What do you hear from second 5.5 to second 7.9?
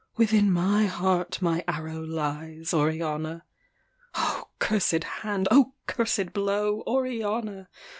O cursed blow! Oriana!